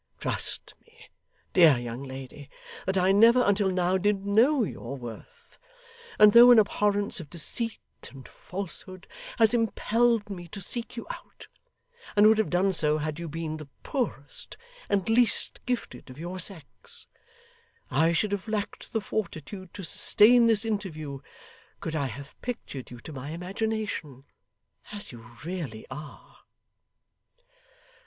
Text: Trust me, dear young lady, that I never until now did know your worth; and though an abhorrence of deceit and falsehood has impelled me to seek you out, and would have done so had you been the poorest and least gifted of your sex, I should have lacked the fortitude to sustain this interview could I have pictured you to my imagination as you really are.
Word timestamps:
Trust 0.19 0.73
me, 0.83 1.11
dear 1.53 1.77
young 1.77 2.01
lady, 2.01 2.49
that 2.87 2.97
I 2.97 3.11
never 3.11 3.43
until 3.43 3.69
now 3.69 3.99
did 3.99 4.25
know 4.25 4.63
your 4.63 4.97
worth; 4.97 5.59
and 6.17 6.33
though 6.33 6.49
an 6.49 6.57
abhorrence 6.57 7.19
of 7.19 7.29
deceit 7.29 7.79
and 8.09 8.27
falsehood 8.27 9.05
has 9.37 9.53
impelled 9.53 10.27
me 10.27 10.47
to 10.47 10.59
seek 10.59 10.97
you 10.97 11.05
out, 11.11 11.47
and 12.15 12.25
would 12.25 12.39
have 12.39 12.49
done 12.49 12.73
so 12.73 12.97
had 12.97 13.19
you 13.19 13.29
been 13.29 13.57
the 13.57 13.67
poorest 13.83 14.57
and 14.89 15.07
least 15.07 15.63
gifted 15.67 16.09
of 16.09 16.17
your 16.17 16.39
sex, 16.39 17.05
I 17.91 18.11
should 18.11 18.31
have 18.31 18.47
lacked 18.47 18.93
the 18.93 19.01
fortitude 19.01 19.71
to 19.75 19.83
sustain 19.83 20.47
this 20.47 20.65
interview 20.65 21.19
could 21.79 21.95
I 21.95 22.07
have 22.07 22.33
pictured 22.41 22.89
you 22.89 22.99
to 23.01 23.13
my 23.13 23.29
imagination 23.29 24.23
as 24.91 25.11
you 25.11 25.23
really 25.45 25.85
are. 25.91 26.39